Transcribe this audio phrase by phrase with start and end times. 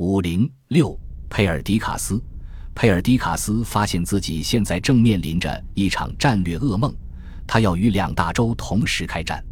[0.00, 0.98] 五零六，
[1.28, 2.18] 佩尔迪卡斯。
[2.74, 6.90] 佩尔迪卡斯发现自己现在正面临着一场战略噩梦，
[7.46, 9.44] 他要与两大洲同时开战。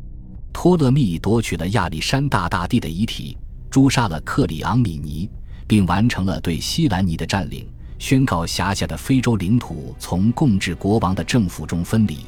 [0.51, 3.37] 托勒密夺取了亚历山大大帝的遗体，
[3.71, 5.29] 诛杀了克里昂米尼，
[5.67, 7.69] 并完成了对西兰尼的占领，
[7.99, 12.21] 宣告辖下的非洲领土从共治国王的政府中分离。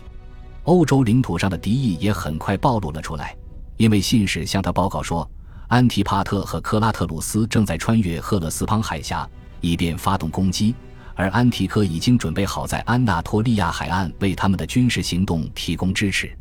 [0.65, 3.35] 欧洲领土上的敌意也很快暴露了出来，
[3.79, 5.27] 因为信使向他报告说，
[5.71, 9.29] 安提帕特和克拉特鲁斯正在穿越赫勒斯滂海峡，
[9.61, 10.75] 以便发动攻击。
[11.15, 16.37] 而安提柯已经准备好在安纳托利亚海岸为他们的军事行动提供支持。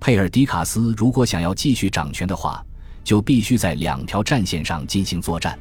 [0.00, 2.60] 佩尔迪卡斯如果想要继续掌权的话，
[3.04, 5.56] 就必须在两条战线上进行作战。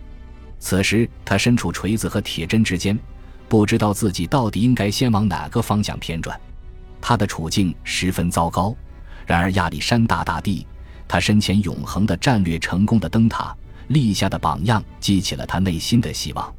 [0.57, 2.97] 此时他身处锤子和铁针之间，
[3.47, 6.35] 不知道自己到底应该先往哪个方向偏转。
[6.99, 8.75] 他的处境十分糟糕。
[9.27, 10.65] 然而亚历山大大帝，
[11.13, 13.55] 他身前永恒的战略成功的灯塔
[13.89, 16.51] 立下的榜样，激起了他内心的希望。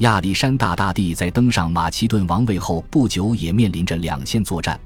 [0.00, 4.78] 亚历山大大帝在登上马其顿王位后不久，也面临着两线作战：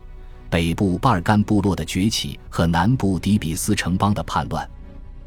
[0.49, 4.65] 北部巴尔干部落的崛起和南部底比斯城邦的叛乱。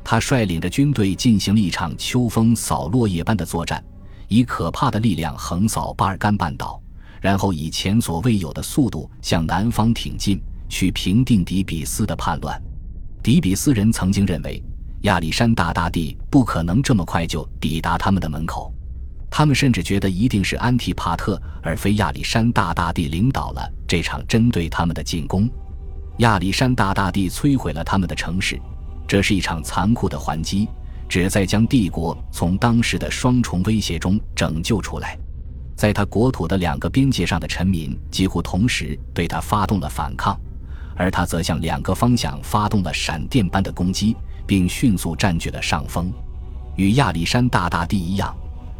[0.01, 3.83] 他率领着军队进行了一场秋风扫落叶般的作战，
[4.29, 6.81] 以可怕的力量横扫巴尔干半岛，
[7.19, 12.57] 然后以前所未有的速度向南方挺进，去平定底比斯的叛乱。
[13.23, 14.61] 底比斯人曾经认为，
[15.03, 18.73] 亚历山大大帝不可能这么快就抵达他们的门口。
[19.31, 25.49] 他们甚至觉得一定是安提帕特而非亚历山大大帝领导了这场针对他们的进攻。
[26.17, 28.59] 亚历山大大帝摧毁了他们的城市，
[29.07, 30.67] 这是一场残酷的还击，
[31.07, 35.17] 旨在将帝国从当时的双重威胁中拯救出来。
[35.77, 40.37] 在他国土的两个边界上的臣民几乎同时对他发动了反抗，
[40.95, 46.11] 而他则向两个方向发动了闪电般的攻击，并迅速占据了上风。
[46.75, 48.35] 与亚历山大大帝一样。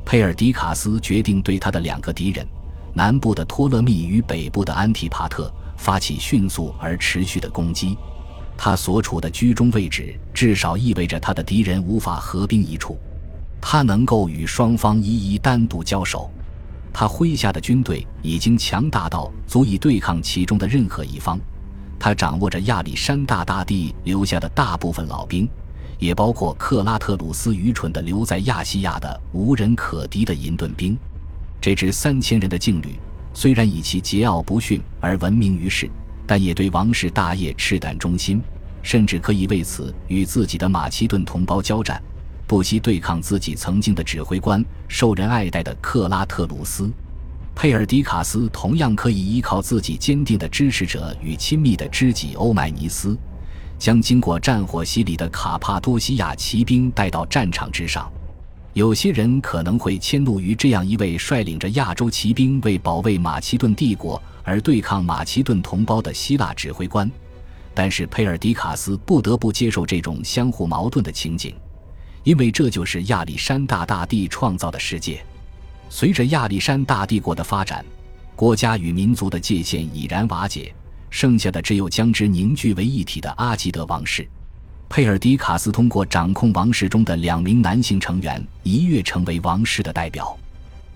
[0.05, 2.45] 佩尔迪卡斯决定对他的两个敌人——
[2.93, 7.97] 南部的托勒密与北部的安提帕特——发起迅速而持续的攻击。
[8.57, 12.97] 他所处的居中位置至少意味着他的敌人无法合兵一处，
[13.61, 16.29] 他能够与双方一一单独交手。
[16.91, 21.39] 他麾下的军队已经强大到足以对抗其中的任何一方。
[22.03, 25.47] 他掌握着亚历山大大帝留下的大部分老兵。
[25.97, 30.97] 也包括克拉特鲁斯愚蠢地留在亚细亚的无人可敌的银盾兵。
[31.61, 32.99] 这支三千人的劲旅
[33.33, 35.89] 虽然以其桀骜不驯而闻名于世，
[36.27, 38.41] 但也对王室大业赤胆忠心，
[38.81, 42.03] 甚至可以为此与自己的马其顿同胞交战，
[42.45, 46.91] 不惜对抗自己曾经的指挥官、受人爱戴的克拉特鲁斯。
[47.55, 53.17] 佩尔迪卡斯同样可以依靠自己坚定的支持者与亲密的知己欧迈尼斯。
[53.79, 58.09] 将经过战火洗礼的卡帕多西亚骑兵带到战场之上，
[58.73, 67.11] 有些人可能会迁怒于这样一位率领着亚洲骑兵为保卫马其顿帝国而对抗马其顿同胞的希腊指挥官，
[67.73, 71.53] 但是佩尔迪卡斯不得不接受这种相互矛盾的情景，
[72.23, 75.25] 因为这就是亚历山大大帝创造的世界。
[75.95, 77.85] 随着亚历山大帝国的发展，
[78.35, 80.73] 国家与民族的界限已然瓦解。
[81.11, 84.27] 剩下的只有将之凝聚为一体的阿基德王室。
[84.89, 90.35] 佩尔迪卡斯通过掌控王室中的两名男性成员，一跃成为王室的代表。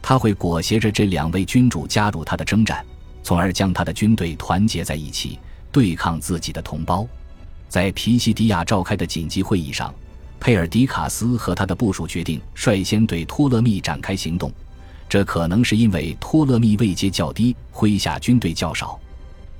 [0.02, 2.84] 他会裹挟着这两位君主加入他的征战，
[3.22, 5.38] 从而将他的军队团结在一起，
[5.72, 7.08] 对抗自己的同胞。
[7.70, 9.94] 在皮西迪亚召开的紧急会议上，
[10.40, 14.52] 佩尔迪卡斯和他的部属决定率先对托勒密展开行动。
[15.10, 19.00] 这可能是因为托勒密位阶较低，麾下军队较少。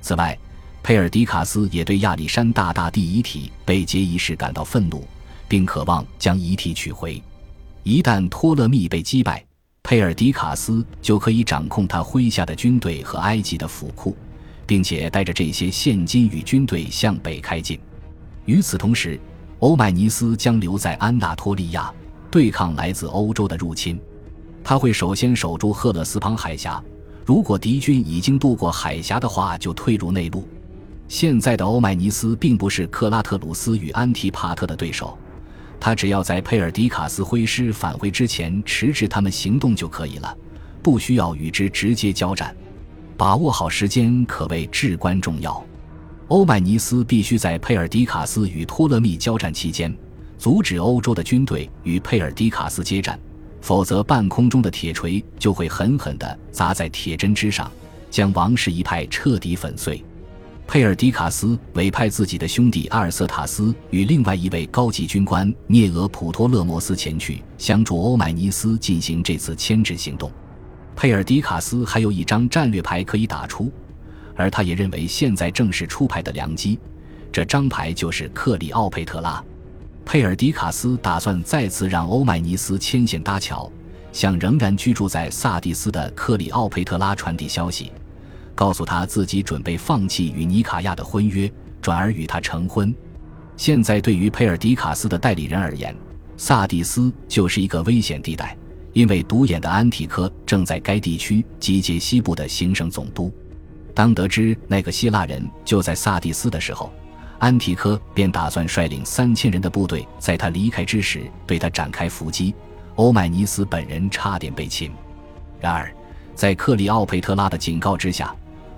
[0.00, 0.38] 此外，
[0.82, 5.04] 佩尔迪卡斯也对亚历山大大帝遗体被劫一事感到愤怒，
[5.48, 7.22] 并渴望将遗体取回。
[7.82, 9.44] 一旦托勒密被击败，
[9.82, 14.14] 佩尔迪卡斯就可以掌控他麾下的军队和埃及的府库，
[14.66, 17.78] 并且带着这些现金与军队向北开进。
[18.44, 19.18] 与此同时，
[19.60, 21.92] 欧迈尼斯将留在安纳托利亚，
[22.30, 23.98] 对抗来自欧洲的入侵。
[24.68, 26.84] 他会首先守住赫勒斯滂海峡，
[27.24, 30.46] 如果敌军已经渡过海峡的话，就退入内陆。
[31.08, 35.16] 现在的欧迈尼斯并不是克拉特鲁斯与安提帕特的对手，
[35.80, 40.36] 他只要在佩尔迪卡斯挥师返回之前迟滞他们行动就可以了，
[40.82, 42.54] 不需要与之直接交战。
[43.16, 45.64] 把握好时间可谓至关重要。
[46.26, 49.96] 欧迈尼斯必须在佩尔迪卡斯与托勒密交战期间
[50.36, 53.18] 阻止欧洲的军队与佩尔迪卡斯接战，
[53.60, 57.70] 否则半空中的铁锤就会狠狠地砸在铁针之上，
[58.10, 60.02] 将王室一派彻底粉碎。
[60.66, 70.30] 佩尔迪卡斯委派自己的兄弟阿尔瑟塔斯与另外一位高级军官涅俄普托勒摩斯前去相助欧迈尼斯进行这次牵制行动。
[70.94, 73.72] 佩尔迪卡斯还有一张战略牌可以打出，
[74.36, 76.78] 而他也认为现在正是出牌的良机。
[77.32, 79.42] 这张牌就是克里奥佩特拉。
[80.08, 83.70] 佩尔迪卡斯打算再次让欧迈尼斯牵线搭桥，
[84.10, 87.92] 向仍然居住在萨蒂斯的克里奥佩特拉传递消息。
[88.54, 91.52] 告诉他自己准备放弃与尼卡亚的婚约，
[91.82, 92.92] 转而与他成婚。
[93.58, 95.94] 现在对于佩尔迪卡斯的代理人而言，
[96.38, 98.56] 萨蒂斯就是一个危险地带，
[98.94, 103.30] 因为独眼的安提柯正在该地区集结西部的行省总督。
[103.94, 106.90] 当得知那个希腊人就在萨蒂斯的时候，
[107.38, 112.54] 安提柯便打算率领三千人的部队在他离开之时对他展开伏击。
[112.96, 114.90] 欧迈尼斯本人差点被擒。
[115.60, 115.94] 然而，
[116.34, 118.34] 在克里奥佩特拉的警告之下。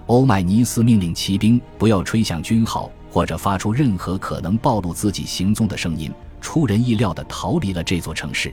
[0.07, 8.53] 欧迈尼斯命令骑兵不要吹响军号，或者发出任何可能暴露自己行踪的声音，出人意料地逃离了这座城市。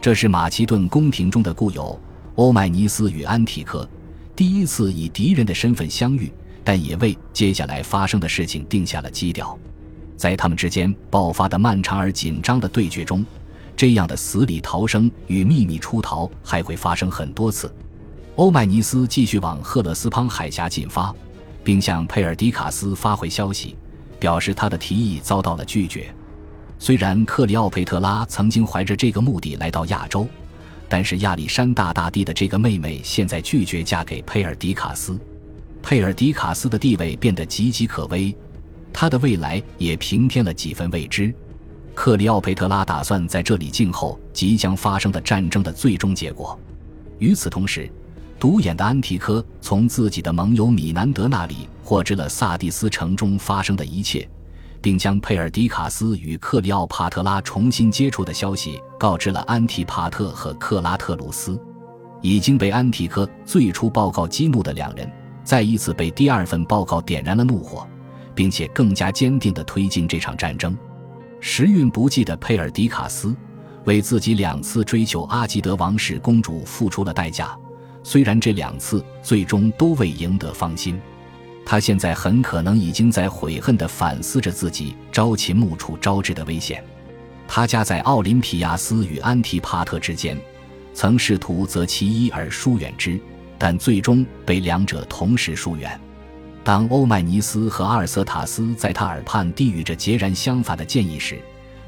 [0.00, 1.98] 这是马其顿宫廷中的故友
[2.36, 3.88] 欧迈尼斯与安提柯
[4.36, 6.32] 第一次以敌人的身份相遇，
[6.64, 9.56] 但也为接下来发生的事情定下了基调。
[10.16, 13.24] 在他们之间爆发的漫长而紧张的对决中，
[13.76, 17.72] 这样的死里逃生与秘密出逃还会发生很多次。
[18.36, 21.14] 欧迈尼斯继续往赫勒斯滂海峡进发，
[21.62, 23.76] 并向佩尔迪卡斯发回消息，
[24.18, 26.12] 表示他的提议遭到了拒绝。
[26.78, 30.26] 虽然克里奥佩特拉曾经怀着这个目的来到亚洲，
[30.88, 35.18] 但是亚历山大大帝的这个妹妹现在拒绝嫁给佩尔迪卡斯，
[35.94, 38.36] 佩尔迪卡斯的地位变得岌岌可危，
[38.92, 41.32] 他的未来也平添了几分未知。
[41.94, 46.58] 克里奥佩特拉打算在这里静候即将发生的战争的最终结果。
[47.20, 47.88] 与此同时，
[48.40, 54.28] 独眼的安提柯从自己的盟友米南德那里获知了萨蒂斯城中发生的一切，
[54.82, 61.56] 并将佩尔迪卡斯与克里奥帕特拉重新接触的消息告知了安提帕特和克拉特鲁斯。
[62.20, 65.08] 已经被安提柯最初报告激怒的两人，
[65.44, 67.86] 再一次被第二份报告点燃了怒火，
[68.34, 70.76] 并且更加坚定地推进这场战争。
[71.38, 73.36] 时运不济的佩尔迪卡斯
[73.84, 77.56] 为自己两次追求阿基德王室公主付出了代价。
[78.02, 81.00] 虽然这两次最终都未赢得芳心，
[81.64, 86.82] 他现在很可能已经在悔恨地反思着自己朝秦暮楚招致的危险。
[87.46, 90.38] 他家在奥林匹亚斯与安提帕特之间，
[90.92, 93.20] 曾试图择其一而疏远之，
[93.58, 96.00] 但最终被两者同时疏远。
[96.62, 101.38] 当欧迈尼斯和阿尔瑟塔斯在他耳畔低语着截然相反的建议时，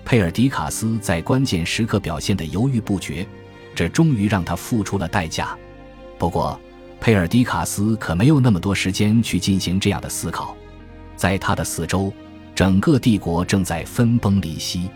[0.05, 3.27] 佩尔迪卡斯在关键时刻表现得犹豫不决，
[3.75, 5.57] 这终于让他付出了代价。
[6.19, 6.61] 不过，
[7.01, 10.57] 佩尔迪卡斯可没有那么多时间去进行这样的思考。
[11.17, 12.13] 在他的四周，
[12.55, 14.91] 整个帝国正在分崩离析。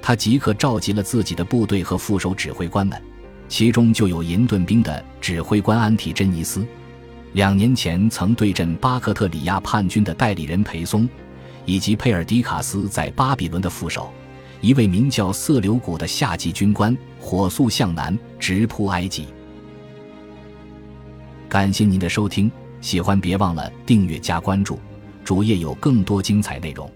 [0.00, 3.02] 他即刻召集了自己的部队和副手指挥官们，
[3.48, 6.66] 其中就有银盾兵的指挥官安提珍尼斯，
[7.32, 11.08] 两年前曾对阵巴克特里亚叛军的代理人裴松，
[11.64, 14.10] 以及佩尔迪卡斯在巴比伦的副手，
[14.60, 19.26] 一位名叫色流古的夏季军官，火速向南直扑埃及。
[21.48, 22.50] 感谢您的收听，
[22.80, 24.78] 喜欢别忘了订阅加关注，
[25.24, 26.90] 主页有更多精彩内容。